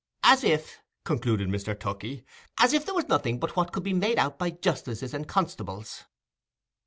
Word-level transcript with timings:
"As 0.23 0.43
if," 0.43 0.79
concluded 1.05 1.47
Mr. 1.49 1.77
Tookey—"as 1.79 2.73
if 2.73 2.87
there 2.87 2.95
was 2.95 3.07
nothing 3.07 3.37
but 3.37 3.55
what 3.55 3.71
could 3.71 3.83
be 3.83 3.93
made 3.93 4.17
out 4.17 4.39
by 4.39 4.49
justices 4.49 5.13
and 5.13 5.27
constables." 5.27 6.05